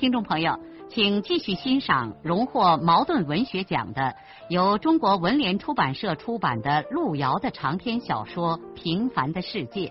[0.00, 4.16] 听众朋友，请继续欣赏荣获茅盾文学奖的、
[4.48, 9.88] 由中国文联出版社出版的路遥的长篇小说《平凡的世界》，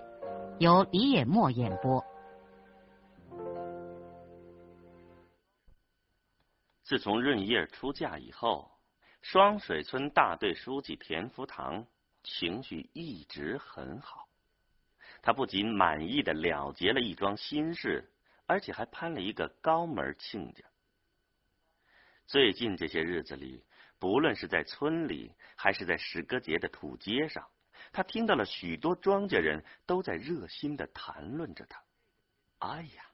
[0.58, 2.04] 由李野墨演播。
[6.82, 8.68] 自从润叶出嫁以后，
[9.22, 11.86] 双水村大队书记田福堂
[12.24, 14.26] 情绪一直很好。
[15.22, 18.10] 他不仅满意的了结了一桩心事。
[18.50, 20.64] 而且还攀了一个高门亲家。
[22.26, 23.64] 最近这些日子里，
[24.00, 27.48] 不论是在村里，还是在石歌节的土街上，
[27.92, 31.80] 他听到了许多庄稼人都在热心的谈论着他。
[32.58, 33.04] 哎呀，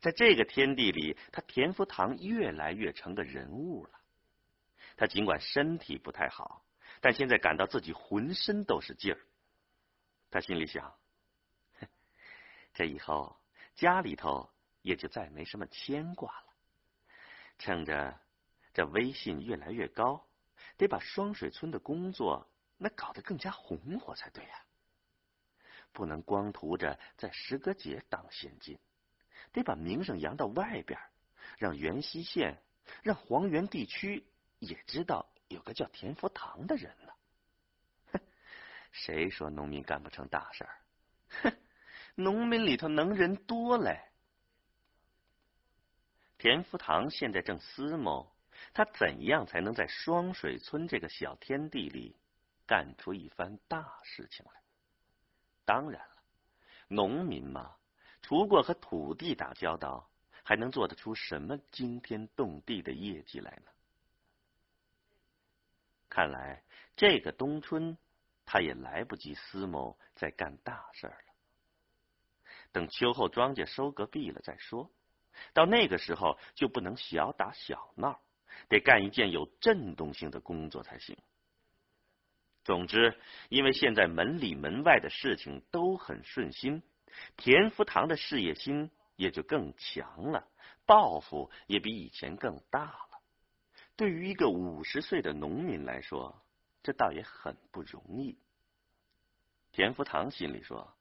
[0.00, 3.98] 在这个天地里，他田福堂越来越成个人物了。
[4.96, 6.64] 他尽管身体不太好，
[7.00, 9.18] 但现在感到自己浑身都是劲儿。
[10.30, 10.94] 他心里想：
[12.74, 13.36] 这以后
[13.74, 14.48] 家里头。
[14.88, 16.46] 也就再没什么牵挂了。
[17.58, 18.18] 趁着
[18.72, 20.26] 这威信越来越高，
[20.78, 24.64] 得把双水村的工作那搞得更加红火才对呀。
[25.92, 28.78] 不能光图着在石歌节当先进，
[29.52, 30.98] 得把名声扬到外边，
[31.58, 32.62] 让元溪县、
[33.02, 34.26] 让黄原地区
[34.58, 37.12] 也知道有个叫田福堂的人呢。
[38.12, 38.20] 哼，
[38.90, 40.80] 谁说农民干不成大事儿？
[41.42, 41.52] 哼，
[42.14, 44.07] 农民里头能人多嘞。
[46.38, 48.32] 田福堂现在正思谋，
[48.72, 52.16] 他怎样才能在双水村这个小天地里
[52.64, 54.52] 干出一番大事情来？
[55.64, 56.22] 当然了，
[56.86, 57.76] 农民嘛，
[58.22, 60.08] 除过和土地打交道，
[60.44, 63.70] 还能做得出什么惊天动地的业绩来呢？
[66.08, 66.62] 看来
[66.96, 67.98] 这个冬春，
[68.46, 71.16] 他也来不及思谋再干大事了。
[72.70, 74.90] 等秋后庄稼收割毕了再说。
[75.52, 78.20] 到那个时候就不能小打小闹，
[78.68, 81.16] 得干一件有震动性的工作才行。
[82.64, 86.82] 总之，因为现在门里门外的事情都很顺心，
[87.36, 90.46] 田福堂的事业心也就更强了，
[90.84, 93.20] 抱负也比以前更大了。
[93.96, 96.44] 对于一个五十岁的农民来说，
[96.82, 98.38] 这倒也很不容易。
[99.72, 100.94] 田福堂心里说：“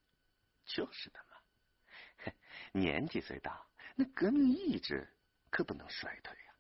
[0.66, 2.32] 就是的嘛，
[2.72, 3.62] 年纪虽大。”
[4.00, 5.10] 那革命意志
[5.50, 6.54] 可不能衰退呀！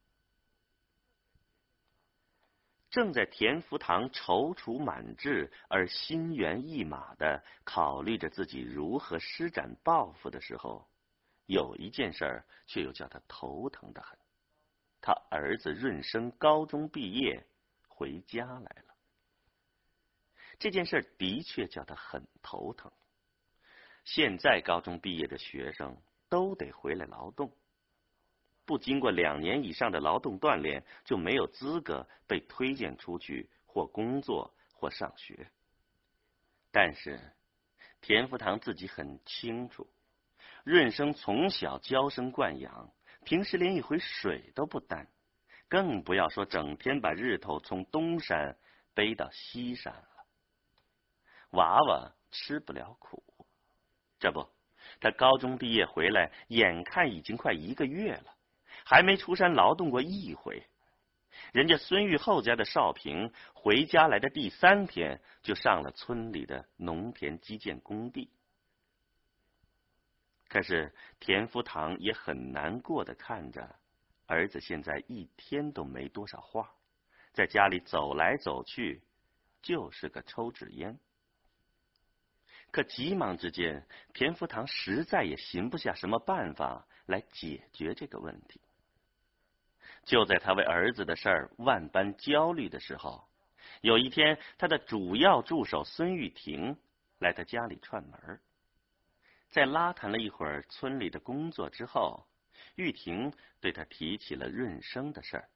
[2.89, 10.89] 正在田福堂踌躇满志而心猿意马的考虑着自己如何施展抱负的时候，
[11.45, 14.17] 有一件事儿却又叫他头疼的很。
[14.99, 17.45] 他儿子润生高中毕业
[17.87, 18.95] 回家来了，
[20.57, 22.91] 这件事的确叫他很头疼。
[24.05, 25.95] 现在高中毕业的学生。
[26.29, 27.51] 都得回来劳动，
[28.65, 35.49] 不经过两年以上的劳动锻炼，就没有资格被推荐出去或工作或上学。
[36.71, 37.19] 但是
[38.01, 39.87] 田福堂自己很清楚，
[40.63, 42.91] 润生从小娇生惯养，
[43.23, 45.07] 平时连一回水都不担，
[45.69, 48.57] 更不要说整天把日头从东山
[48.93, 50.09] 背到西山了。
[51.51, 53.23] 娃娃吃不了苦，
[54.19, 54.56] 这不。
[54.99, 58.35] 他高中毕业回来，眼看已经快一个月了，
[58.85, 60.63] 还没出山劳动过一回。
[61.53, 68.31] 人家孙玉厚家的少平回家来的第三天，就上了村里的农田基建工地。
[70.49, 73.75] 可是田福堂也很难过的看着
[74.25, 76.73] 儿子现在一天都没多少话，
[77.33, 79.03] 在家里走来走去，
[79.61, 80.97] 就是个抽纸烟。
[82.77, 83.83] 可急忙之间，
[84.13, 88.61] 田福堂实在也寻不下什么办法来解决这个问题。
[90.03, 93.27] 就在他为儿子的事儿万般焦虑的时候，
[93.81, 96.77] 有一天，他的主要助手孙玉婷
[97.17, 98.39] 来他家里串门。
[99.49, 102.27] 在拉谈了一会儿村里的工作之后，
[102.75, 105.49] 玉婷对他提起了润生的事儿。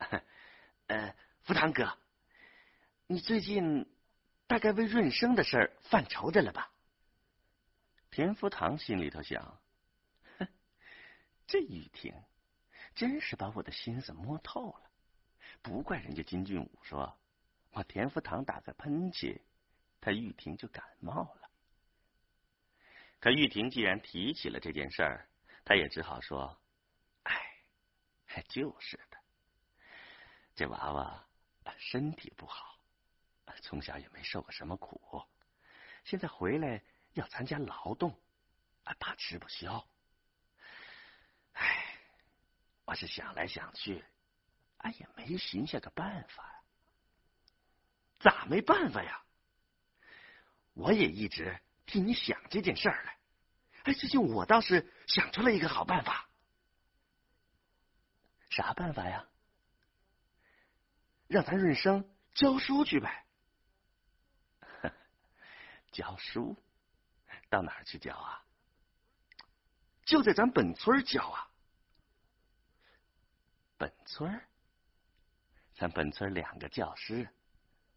[0.88, 1.96] 呃，福堂哥，
[3.06, 3.88] 你最近？
[4.46, 6.70] 大概为润生的事儿犯愁着了吧？
[8.10, 9.42] 田福堂心里头想：
[10.38, 10.48] 哼，
[11.46, 12.14] 这玉婷
[12.94, 14.90] 真是把我的心思摸透了，
[15.62, 17.18] 不怪人家金俊武说
[17.70, 19.40] 我田福堂打个喷嚏，
[20.00, 21.50] 他玉婷就感冒了。
[23.18, 25.28] 可玉婷既然提起了这件事儿，
[25.64, 26.60] 他也只好说
[27.24, 29.18] ：“哎，就是的，
[30.54, 31.26] 这娃娃
[31.78, 32.73] 身体不好，
[33.60, 35.24] 从小也没受过什么苦，
[36.04, 38.20] 现在回来要参加劳动，
[38.98, 39.86] 怕吃不消。”
[41.54, 41.98] 哎，
[42.84, 44.04] 我是想来想去，
[44.78, 46.60] 俺也没寻下个办法呀。
[48.20, 49.22] 咋没办法呀？
[50.72, 53.18] 我也一直替你想这件事儿来。
[53.84, 56.28] 哎，最近我倒是想出了一个好办法。
[58.50, 59.28] 啥办法呀？
[61.28, 63.23] 让咱润生教书去呗。
[65.94, 66.54] 教书？
[67.48, 68.42] 到哪儿去教啊？
[70.04, 71.48] 就在咱本村教啊，
[73.78, 74.42] 本村
[75.76, 77.28] 咱本村两个教师，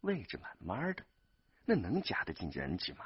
[0.00, 1.04] 位置满满的，
[1.64, 3.04] 那能夹得进人去吗？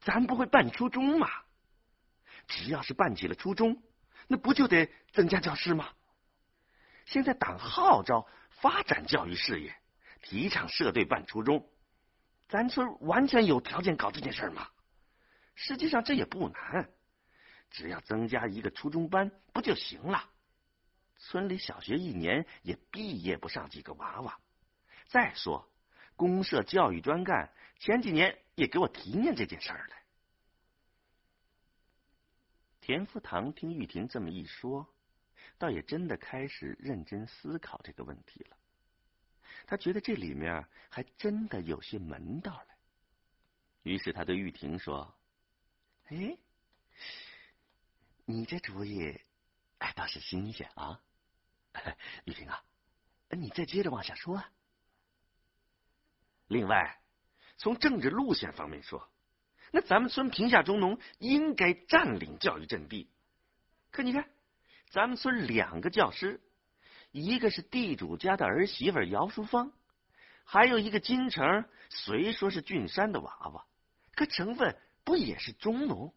[0.00, 1.28] 咱不会办初中吗？
[2.46, 3.82] 只要是办起了初中，
[4.28, 5.88] 那不就得增加教师吗？
[7.06, 9.74] 现在党号召发展教育事业，
[10.22, 11.68] 提倡社队办初中，
[12.48, 14.68] 咱村完全有条件搞这件事儿吗？
[15.54, 16.90] 实际上这也不难。
[17.70, 20.30] 只要增加一个初中班不就行了？
[21.18, 24.38] 村里小学一年也毕业不上几个娃娃。
[25.08, 25.68] 再说，
[26.14, 30.02] 公社教育专干前几年也给我提念这件事儿来。
[32.80, 34.86] 田福堂听玉婷这么一说，
[35.58, 38.56] 倒也真的开始认真思考这个问题了。
[39.66, 42.76] 他觉得这里面还真的有些门道来。
[43.82, 45.14] 于是他对玉婷说
[46.08, 46.38] ：“哎。”
[48.28, 49.20] 你这主意，
[49.78, 51.00] 哎，倒是新鲜啊！
[52.24, 52.60] 玉婷啊，
[53.30, 54.36] 你再接着往下说。
[54.38, 54.50] 啊
[56.48, 57.00] 另外，
[57.56, 59.08] 从政治路线方面说，
[59.72, 63.08] 那咱们村贫下中农应该占领教育阵地。
[63.92, 64.28] 可你看，
[64.90, 66.40] 咱们村两个教师，
[67.16, 69.72] 一个是地主家的儿媳妇姚淑芳，
[70.44, 73.64] 还有一个金城，虽说是俊山的娃娃，
[74.14, 76.14] 可成分不也是中农？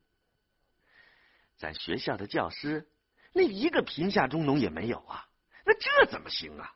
[1.56, 2.90] 咱学校的教师，
[3.32, 5.26] 那一个贫下中农也没有啊，
[5.66, 6.76] 那这怎么行啊？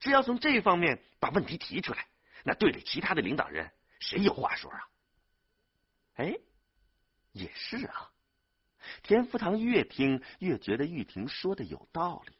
[0.00, 2.06] 只要从这方面把问题提出来，
[2.44, 3.70] 那队里其他的领导人
[4.00, 4.88] 谁有话说啊？
[6.14, 6.34] 哎，
[7.32, 8.10] 也是啊。
[9.02, 12.32] 田福堂越听越觉得玉婷说的有道理，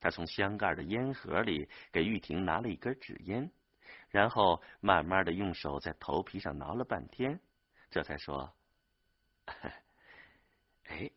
[0.00, 3.50] 他从箱盖的烟盒里给玉婷拿了一根纸烟，
[4.10, 7.40] 然后慢慢的用手在头皮上挠了半天，
[7.90, 8.54] 这才说。
[10.86, 11.10] 哎，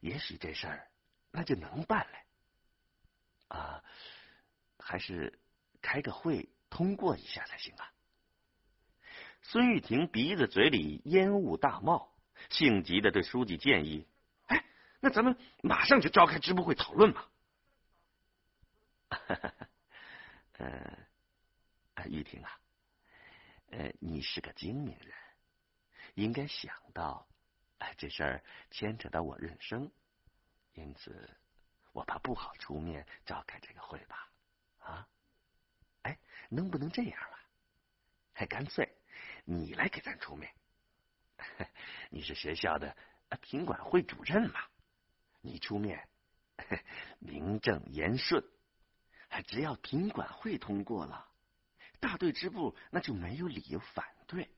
[0.00, 0.88] 也许这事儿
[1.30, 3.84] 那就能办了啊！
[4.78, 5.38] 还是
[5.80, 7.88] 开个会通过一下才行啊。
[9.42, 12.12] 孙玉婷鼻子嘴里烟雾大冒，
[12.50, 14.06] 性急的对书记建议
[14.48, 14.64] ：“哎，
[15.00, 17.24] 那咱们马上就召开支部会讨论嘛。”
[19.16, 19.68] 哈哈哈
[21.94, 22.60] 呃，玉婷啊，
[23.70, 25.14] 呃，你是个精明人，
[26.14, 27.26] 应该想到。
[27.98, 29.90] 这事儿牵扯到我润生，
[30.74, 31.28] 因此
[31.92, 34.30] 我怕不好出面召开这个会吧？
[34.78, 35.08] 啊，
[36.02, 36.16] 哎，
[36.48, 37.42] 能不能这样啊？
[38.32, 38.96] 还干脆
[39.44, 40.54] 你来给咱出面，
[42.10, 42.96] 你是学校的
[43.40, 44.60] 品管会主任嘛？
[45.40, 46.08] 你出面，
[47.18, 48.44] 名正言顺，
[49.40, 51.26] 只要品管会通过了，
[52.00, 54.50] 大队支部那就没有理由反对。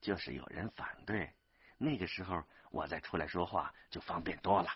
[0.00, 1.34] 就是有人反对。
[1.76, 4.70] 那个时候我再出来说话就方便多了，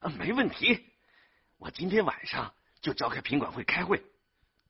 [0.00, 0.90] 啊，没问题，
[1.58, 4.02] 我今天晚上就召开品管会开会，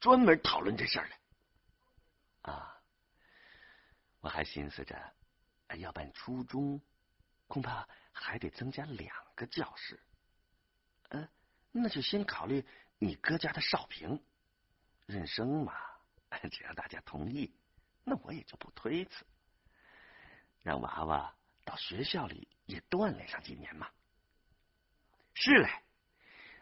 [0.00, 2.52] 专门讨论这事儿来。
[2.52, 2.76] 啊，
[4.20, 5.14] 我还寻思着，
[5.78, 6.82] 要办初中，
[7.46, 10.00] 恐怕还得增加两个教室。
[11.10, 11.28] 嗯，
[11.70, 12.66] 那就先考虑
[13.04, 14.22] 你哥家的少平，
[15.06, 15.74] 认生嘛，
[16.52, 17.52] 只要大家同意，
[18.04, 19.26] 那我也就不推辞。
[20.62, 23.88] 让娃娃到学校里也锻炼上几年嘛。
[25.34, 25.68] 是嘞，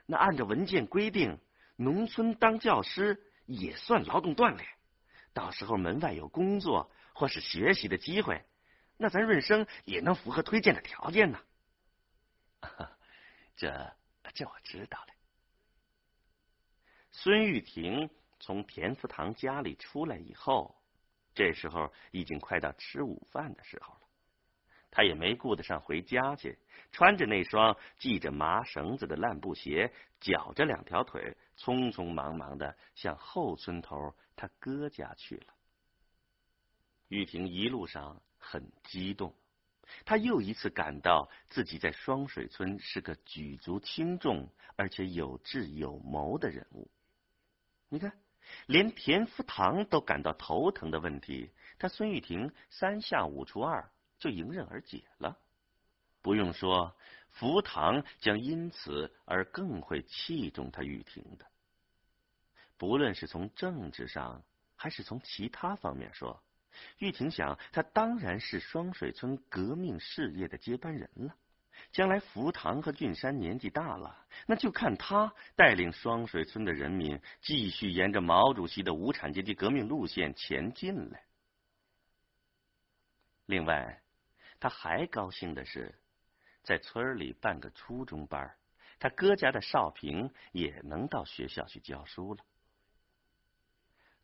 [0.06, 1.38] 那按照文件规定，
[1.76, 4.66] 农村当教师也算劳动锻炼。
[5.35, 8.42] 到时候门外有工作或是学习的机会，
[8.97, 11.38] 那咱润生也能符合推荐的条件呢。
[13.56, 13.94] 这
[14.32, 15.10] 这我知道了。
[17.12, 20.76] 孙玉婷从田福堂家里出来以后。
[21.33, 24.00] 这时候已经快到吃午饭的时候了，
[24.90, 26.59] 他也没顾得上回家去，
[26.90, 35.55] 穿着那双系着麻绳子的烂布鞋，绞着两条腿，匆匆忙忙的向后村头他哥家去了。
[37.09, 39.33] 玉婷一路上很激动，
[40.05, 46.90] 他又一次感到自己在双水村是个举足轻重而且有智有谋的人物。
[47.90, 48.12] 你看，
[48.66, 55.37] 连田福堂都感到头疼的问题，他孙玉婷三下五除二就迎刃而解了。
[56.23, 56.97] 不用说，
[57.30, 61.44] 福堂将因此而更会器重他玉婷的。
[62.78, 64.44] 不论是从政治上，
[64.76, 66.40] 还是从其他方面说。
[66.99, 71.35] 玉婷想，他当然是双水村革命事业的接班人了。
[71.93, 81.19] 将来福堂和俊山年纪大了，那就看他带领双水村的人民继续沿着毛主席的无产阶级革命路线前进了。
[83.47, 84.03] 另外，
[84.61, 85.95] 他还高兴的是，
[86.63, 88.55] 在村里办个初中班，
[88.99, 92.45] 他哥家的少平也能到学校去教书了。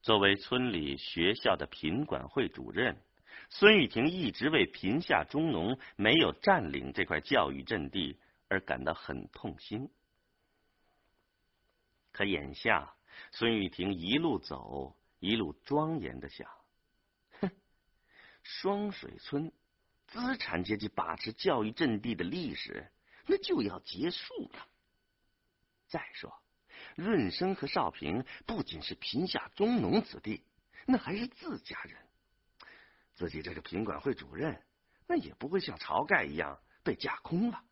[0.03, 2.97] 作为村里学校的品管会主任，
[3.49, 9.90] 孙玉婷一直为贫下中农没有占领这块教育阵地而感到很痛心。
[12.12, 12.95] 可眼下，
[13.33, 16.50] 孙玉婷一路走，一路庄严的想：
[17.40, 17.50] 哼，
[18.43, 19.52] 双水村
[20.07, 22.90] 资产阶级把持教育阵地的历史，
[23.26, 24.66] 那就要结束了。
[25.87, 26.33] 再说。
[26.95, 30.43] 润生和少平不仅是贫下中农子弟，
[30.87, 31.97] 那还是自家人。
[33.16, 34.62] 自己这个品管会主任，
[35.08, 37.64] 那也不会像晁盖一样被架空了。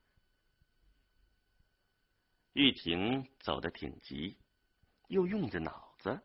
[2.54, 4.36] 玉婷走得挺急，
[5.06, 6.20] 又用着脑子，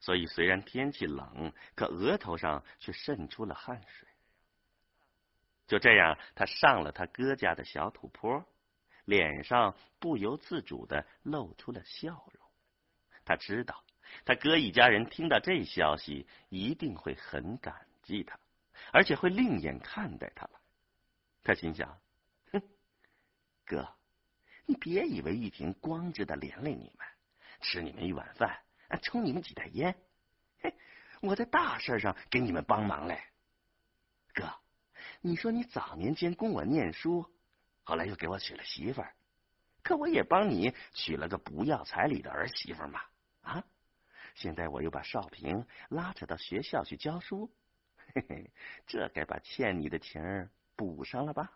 [0.00, 4.08] 所以虽然天气冷，可额头上却渗出了汗水。
[5.68, 8.44] 就这样，他上了他哥家的小土坡。
[9.06, 12.44] 脸上不由自主的露出了笑容。
[13.24, 13.84] 他知道，
[14.24, 18.36] 他哥一家人听到这消息，一定会很感激他，
[18.92, 20.60] 而且会另眼看待他了。
[21.42, 22.00] 他心想
[22.52, 22.62] ：“哼，
[23.64, 23.88] 哥，
[24.66, 27.06] 你别以为玉婷光着的连累你们，
[27.60, 28.62] 吃你们一碗饭，
[29.02, 29.96] 抽你们几袋烟。
[30.60, 30.74] 嘿，
[31.20, 33.22] 我在大事上给你们帮忙嘞。
[34.32, 34.52] 哥，
[35.20, 37.32] 你说你早年间供我念书。”
[37.84, 39.14] 后来又给我娶了媳妇儿，
[39.84, 43.00] 可我也帮你娶了个不要彩礼的儿媳妇嘛
[43.42, 43.64] 啊！
[44.34, 47.54] 现在我又把少平拉扯到学校去教书，
[48.16, 48.50] 嘿嘿，
[48.86, 51.52] 这该把欠你的情儿补上了吧？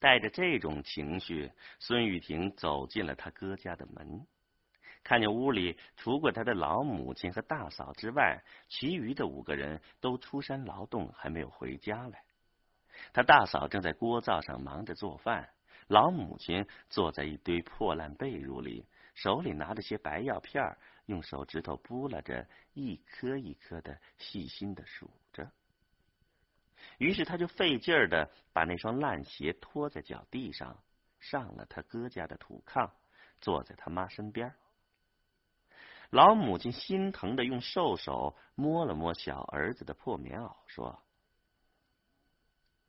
[0.00, 4.26] 带着这种情绪，孙玉婷走进了他哥家的门，
[5.04, 12.24] 看见屋里除过他的老母亲和大嫂之外，其余的五个人都出山劳动，还没有回家来。
[13.12, 15.48] 他大嫂正在锅灶上忙着做饭，
[15.86, 18.84] 老母亲坐在一堆破烂被褥里，
[19.16, 25.50] 手里拿着些白药片，用手指头拨拉着，一颗一颗的细心的数着。
[26.98, 30.78] 于是他就费劲儿的把那双烂鞋拖在脚地上，
[31.18, 32.90] 上了他哥家的土炕，
[33.40, 34.54] 坐在他妈身边。
[36.10, 41.02] 老母亲心疼的用瘦手摸了摸小儿子的破棉袄，说。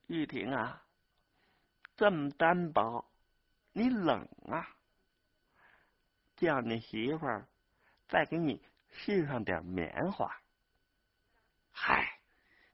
[0.07, 0.83] 玉婷啊，
[1.95, 3.05] 这么单薄，
[3.71, 4.75] 你冷啊？
[6.37, 7.47] 叫你媳妇儿
[8.07, 10.39] 再给你续上点棉花。
[11.71, 12.19] 嗨，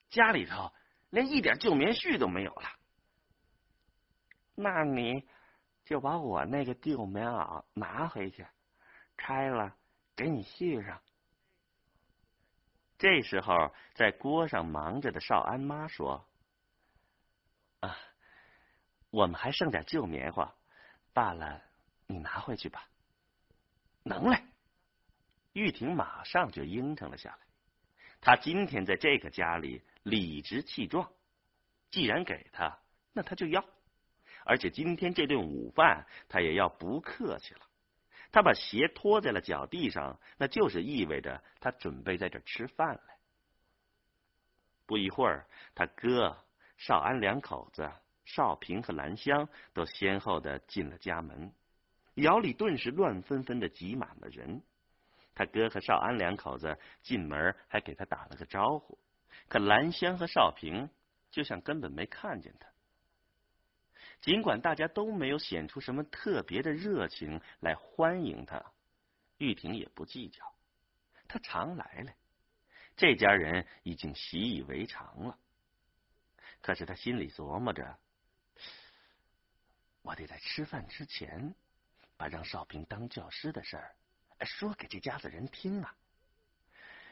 [0.10, 0.72] 家里头
[1.10, 2.70] 连一点旧棉絮都没有了。
[4.56, 5.28] 那你
[5.86, 8.46] 就把我那个旧棉袄拿回去，
[9.18, 9.76] 拆了
[10.16, 11.02] 给你续上。
[12.98, 16.28] 这时候，在锅上忙着的少安妈说。
[17.80, 17.98] 啊，
[19.10, 20.56] 我们还剩点旧棉花，
[21.14, 21.62] 罢了，
[22.08, 22.88] 你拿回去吧。
[24.04, 24.44] 能嘞，
[25.54, 27.38] 玉婷马上就应承了下来。
[28.22, 31.12] 他今天在这个家里理直气壮，
[31.90, 32.80] 既然给他，
[33.12, 33.64] 那他就要。
[34.46, 37.62] 而且今天这顿午饭，他也要不客气了。
[38.32, 43.04] 他把鞋拖在了脚地上，那就是意味着他准备在这吃饭了。
[44.86, 46.38] 不一会儿，他哥。
[46.76, 47.90] 少安两口子，
[48.26, 51.54] 少平和兰香都先后的进了家门，
[52.16, 54.62] 窑里顿时乱纷纷的挤满了人。
[55.36, 59.00] 他哥和少安两口子进门还给他打了个招呼，
[59.48, 60.90] 可兰香和少平
[61.32, 62.68] 就像根本没看见他。
[64.22, 68.64] 尽管大家都没有显出什么特别的热情来欢迎他，
[69.38, 70.56] 玉婷也不计较，
[71.28, 72.14] 他常来了，
[72.96, 75.38] 这家人已经习以为常了。
[76.62, 77.98] 可是他心里琢磨着，
[80.04, 81.54] 我得在吃饭之前
[82.24, 83.94] 把让少平当教师的事儿
[84.46, 85.94] 说给这家子人听啊，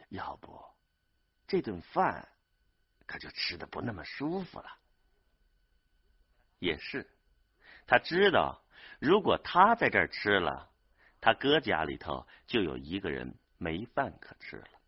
[0.08, 0.64] 要不
[1.46, 2.26] 这顿饭
[3.06, 4.78] 可就吃的不那么舒服了。
[6.60, 7.06] 也是，
[7.86, 8.64] 他知道，
[9.02, 10.72] 如果他在这儿吃了，
[11.20, 14.81] 他哥家里头就有一个人没饭可吃了。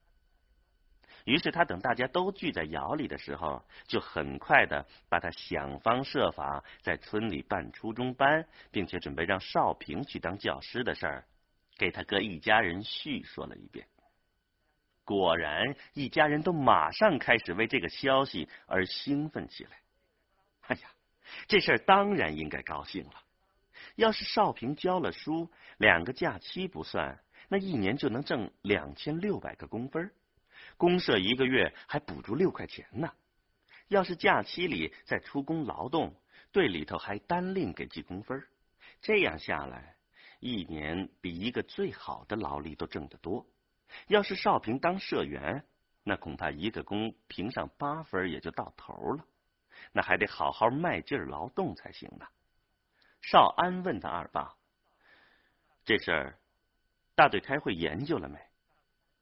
[1.25, 11.25] 于是他等大家都聚在窑里的时候，就很快的把他想方设法在村里办初中班，并且准备让少平去当教师的事儿，
[11.77, 13.87] 给他哥一家人叙说了一遍。
[15.05, 19.71] 果然，一家人都马上开始为这个消息而兴奋起来。
[20.67, 20.89] 哎呀，
[21.47, 23.13] 这事儿当然应该高兴了。
[23.95, 30.11] 要是少平教了书，两个假期不算，那一年就能挣两千六百个工分。
[30.83, 33.09] 公社一个月还补助六块钱呢，
[33.87, 36.13] 要是假期里再出工劳动，
[36.51, 38.45] 队里头还单另给记工分
[39.01, 39.95] 这样下来，
[40.41, 43.47] 一年比一个最好的劳力都挣得多。
[44.07, 45.65] 要是少平当社员，
[46.03, 49.25] 那恐怕一个工评上八分也就到头了，
[49.93, 52.27] 那还得好好卖劲儿劳动才行呢。
[53.21, 54.53] 少安问他二爸
[55.85, 56.39] ：“这事儿
[57.15, 58.37] 大队开会研究了没？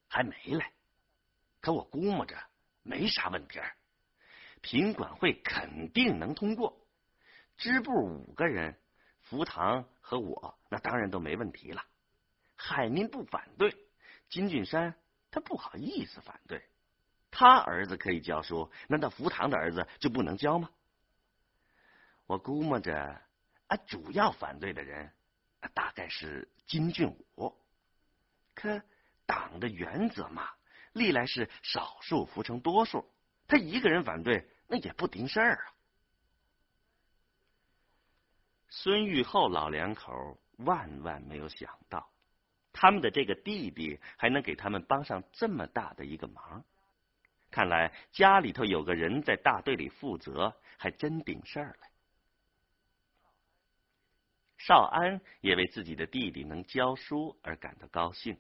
[0.08, 0.72] 还没来。”
[1.62, 2.36] 可我估摸着
[2.84, 3.76] 没啥问题儿，
[4.62, 6.86] 品管会肯定能通过。
[7.58, 8.76] 支部五个人，
[9.22, 11.86] 福堂和我那当然都没问题了。
[12.56, 13.76] 海民不反对，
[14.30, 14.96] 金俊山
[15.30, 16.64] 他不好意思反对。
[17.30, 20.70] 他儿子可以教书，难道福堂的儿子就不能教吗？
[22.26, 23.22] 我估摸着
[23.68, 25.12] 啊，主要反对的人
[25.74, 27.56] 大概是金俊武。
[28.56, 28.82] 可
[29.28, 30.50] 党的原则嘛。
[30.94, 33.10] 历来是少数服从多数，
[33.48, 35.74] 他一个人反对那也不顶事儿啊。
[38.70, 42.10] 孙玉厚老两口万万没有想到，
[42.72, 46.64] 他们的这个弟弟还能给他们帮上这么大的一个忙。
[47.50, 51.88] 看来家里头有个人在大队里负责，还真顶事儿了。
[54.58, 58.38] 少安也为自己的弟弟能教书而感到高兴。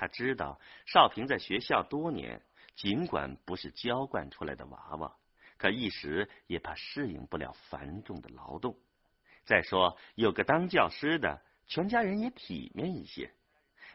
[0.00, 2.40] 他知道少平在学校多年，
[2.74, 5.14] 尽管不是娇惯出来的娃娃，
[5.58, 8.78] 可一时也怕适应不了繁重的劳动。
[9.44, 13.30] 再说有个当教师的，全家人也体面一些。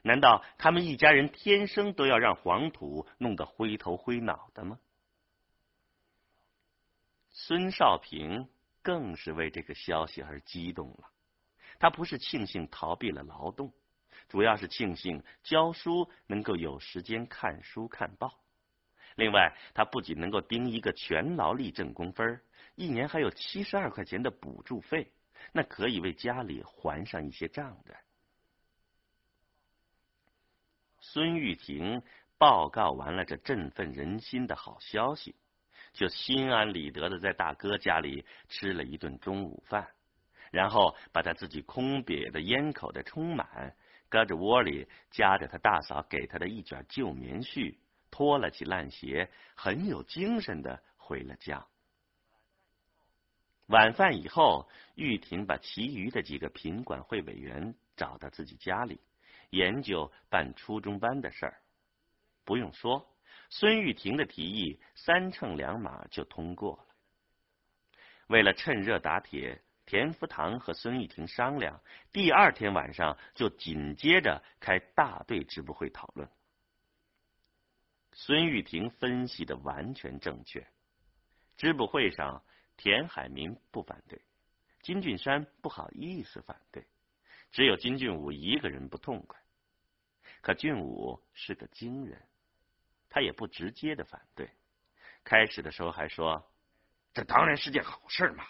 [0.03, 4.77] 难道他们一家人天生都要让黄土弄得灰头灰脑的吗？
[7.31, 8.47] 孙少平
[8.83, 11.09] 更是为这个消息而激动了。
[11.79, 13.73] 他不是庆幸逃避了劳动。
[14.27, 18.39] 主要是庆幸教书能够有时间看书看报，
[19.15, 22.41] 另外他不仅能够盯一个全劳力挣工分，
[22.75, 25.11] 一年还有七十二块钱的补助费，
[25.53, 27.95] 那可以为家里还上一些账的。
[30.99, 32.01] 孙玉婷
[32.37, 35.35] 报告完了这振奋人心的好消息，
[35.93, 39.87] 就心安理得的在大哥家里吃了一顿中午饭，
[40.51, 43.75] 然后把他自己空瘪的烟口袋充满。
[44.15, 47.75] 搁着窝里夹着他大嫂给他的一卷旧棉絮，
[48.09, 51.67] 脱了起烂鞋，很有精神的回了家。
[53.65, 59.01] 晚饭以后，玉婷把其余的几个品管会委员找到自己家里，
[59.49, 61.59] 研究办初中班的事儿。
[62.45, 63.05] 不用说，
[63.49, 66.95] 孙玉婷的提议三乘两马就通过了。
[68.27, 69.61] 为了趁热打铁。
[69.85, 71.79] 田福堂和孙玉婷商量，
[72.11, 76.27] 第二天晚上就紧接着开大队支部会讨论。
[78.13, 80.65] 孙玉婷分析的完全正确。
[81.57, 82.43] 支部会上，
[82.77, 84.19] 田海明不反对，
[84.81, 86.85] 金俊山不好意思反对，
[87.51, 89.39] 只有金俊武一个人不痛快。
[90.41, 92.21] 可俊武是个精人，
[93.09, 94.49] 他也不直接的反对。
[95.23, 96.51] 开始的时候还说
[97.13, 98.45] ：“这当然是件好事嘛。”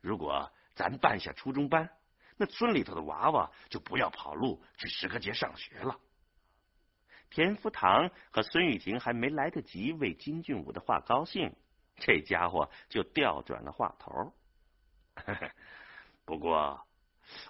[0.00, 1.90] 如果咱办下初中班，
[2.36, 5.98] 那村里头的娃娃就不要跑路去石河街上学了。
[7.28, 11.54] 田福堂和孙玉婷还没来得及为金俊武的话高兴，
[11.96, 14.32] 这家伙就调转了话头。
[16.24, 16.86] 不过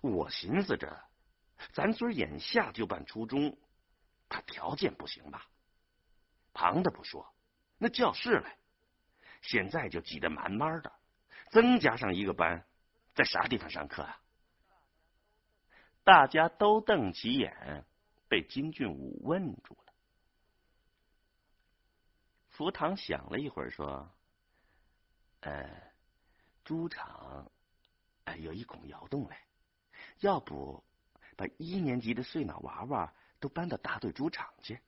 [0.03, 1.05] 我寻思着，
[1.73, 3.57] 咱村眼下就办初中，
[4.29, 5.47] 怕条件不行吧？
[6.53, 7.33] 旁的不说，
[7.79, 8.59] 那教室嘞，
[9.41, 10.93] 现在就挤得满满的。
[11.51, 12.65] 增加上一个班，
[13.15, 14.21] 在啥地方上课啊？
[16.03, 17.85] 大家都瞪起眼，
[18.29, 19.93] 被金俊武问住了。
[22.49, 24.11] 福堂想了一会儿，说
[25.41, 25.93] ：“呃，
[26.65, 27.51] 猪场
[28.25, 29.37] 哎有一孔窑洞嘞，
[30.21, 30.83] 要不
[31.37, 34.81] 把一年级的碎脑娃娃都搬到大队猪场去，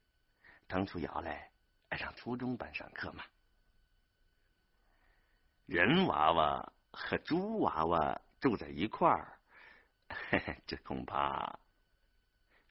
[0.69, 1.51] 腾出窑来，
[1.89, 3.25] 让初中班上课嘛。
[5.73, 9.39] 人娃娃和猪娃娃住在一块儿，
[10.67, 11.59] 这恐怕……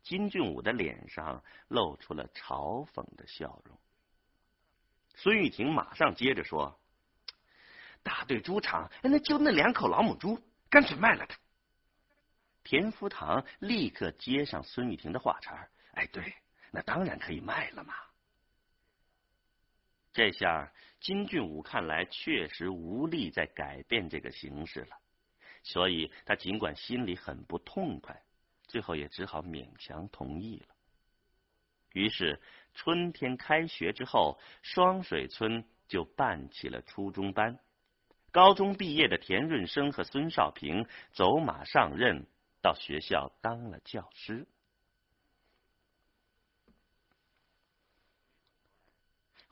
[0.04, 3.76] 金俊武的脸上露出了嘲讽的笑容。
[5.16, 6.80] 孙玉婷马上接着说
[8.04, 11.36] ：“大队猪场那就那两口老母猪，干脆卖了它。”
[12.64, 16.36] 田福堂立刻接上孙玉婷的话茬：“哎，对，
[16.70, 17.96] 那当然可以卖了嘛。”
[20.14, 24.98] 这下金俊武看来确实无力再改变这个形势了，
[25.64, 28.22] 所以他尽管心里很不痛快，
[28.68, 30.76] 最后也只好勉强同意了。
[31.94, 32.40] 于是
[32.74, 37.60] 春天开学之后，双水村就办起了初中班。
[38.32, 42.26] 高中毕业的田润生和孙少平走马上任，
[42.62, 44.48] 到学校当了教师。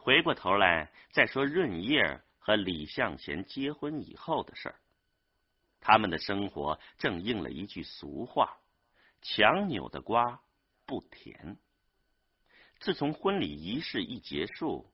[0.02, 4.80] 回过头来再说润叶和李向前结婚以后的事儿，
[5.82, 8.58] 他们的生活正应了一句俗话
[9.22, 10.42] ：“强扭的瓜
[10.86, 11.58] 不甜。”
[12.80, 14.90] 自从婚礼仪式一结束，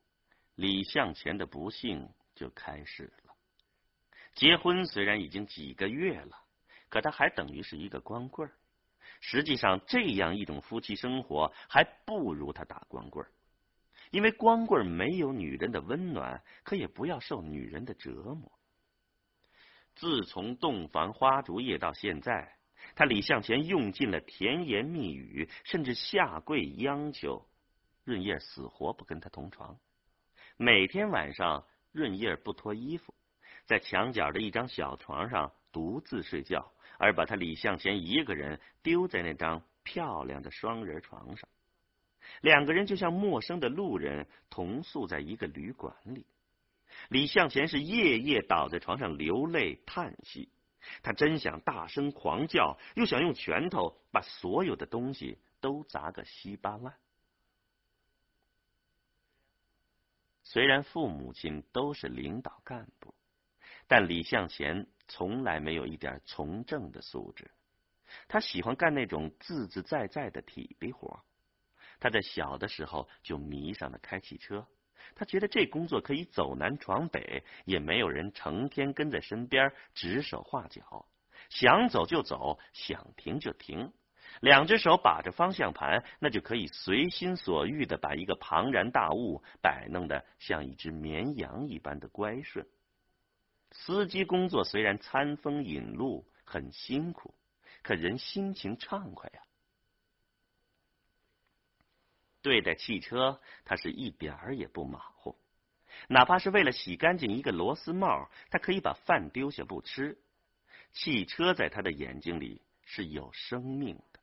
[0.55, 3.35] 李向前的不幸就开始了。
[4.33, 6.35] 结婚虽然已经几个月了，
[6.89, 8.55] 可他还等于是一个光棍儿。
[9.21, 13.31] 实际上，这样一种夫妻生活还不如他打光棍儿。
[14.15, 18.49] 因为光棍没有女人的温暖，可也不要受女人的折磨。
[19.93, 22.56] 自从洞房花烛夜到现在，
[22.95, 27.45] 他李向前用尽了甜言蜜语，甚至下跪央求
[28.06, 29.78] 润叶死活不跟他同床。
[30.56, 33.13] 每天晚上，润叶不脱衣服，
[33.65, 41.49] 在墙角的一张小床上独自睡觉，而把他李向前一个人丢在那张漂亮的双人床上。
[42.41, 46.26] 两个人就像陌生的路人，同宿在一个旅馆里。
[47.10, 50.50] 李向前是夜夜倒在床上流泪叹息，
[51.04, 56.93] 他真想大声狂叫，又想用拳头把所有的东西都砸个稀巴烂。
[60.43, 63.13] 虽然父母亲都是领导干部，
[63.88, 67.52] 但李向前从来没有一点从政的素质。
[68.28, 71.21] 他喜欢干那种自自在在的体力活。
[71.99, 74.67] 他在小的时候就迷上了开汽车，
[75.15, 81.05] 他觉得这工作可以走南闯北，也没有人成天跟在身边指手画脚，
[81.49, 83.93] 想走就走，想停就停，
[84.41, 92.65] 两只手把着方向盘，那就可以随心所欲的把一个庞然大物摆弄得像一只绵羊一般的乖顺。
[93.71, 97.34] 司机工作虽然餐风饮露，很辛苦，
[97.84, 99.41] 可人心情畅快呀。
[102.45, 105.36] 对待汽车，他是一点儿也不马虎。
[106.08, 110.19] 哪怕是为了洗干净一个螺丝帽，他可以把饭丢下不吃。
[110.91, 114.19] 汽车在他的眼睛里是有生命的，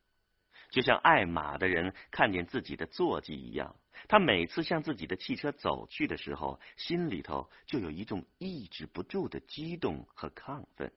[0.70, 3.74] 就像爱马的人看见自己的坐骑一样。
[4.06, 10.92] 他每次向自己的汽车走去的时候，心里头就有一种抑制不住的激动和亢奋。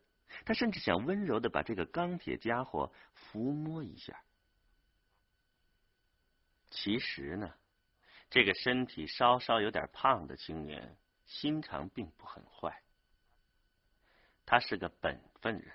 [0.46, 4.22] 他甚至想温柔的把这个钢铁家伙抚摸一下。
[6.76, 7.54] 其实呢，
[8.30, 12.82] 这个身体稍稍有点胖的青年，心肠并不很坏。
[14.46, 15.74] 他是个本分人，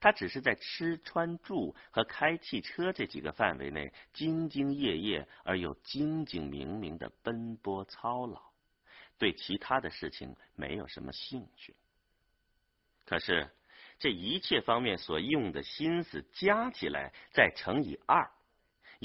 [0.00, 8.42] 他只是在吃穿住和开汽车这几个范围内兢兢业业而又精精明明的奔波操劳，
[9.16, 11.76] 对其他的事情没有什么兴趣。
[13.06, 13.48] 可是
[14.00, 18.28] 这一切方面所用的心思加起来，再乘以二。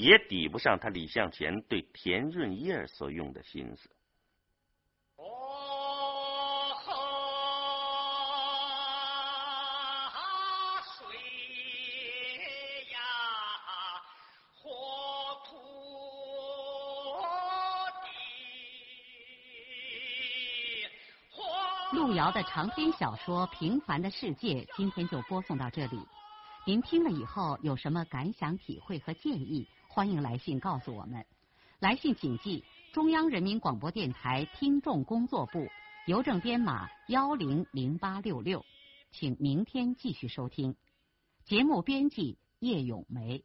[0.00, 3.90] 也抵不上他李向前对田润叶所用的心思。
[21.92, 26.00] 路遥的长篇小说《平凡的世界》，今天就播送到这里。
[26.64, 29.68] 您听了以后有什么感想、体会和建议？
[29.92, 31.26] 欢迎来信告诉我们，
[31.80, 35.66] 来信请记中央人民广播电台听众工作部，
[36.06, 38.64] 邮政编码幺零零八六六，
[39.10, 40.76] 请明天继续收听。
[41.44, 43.42] 节目编辑叶咏梅。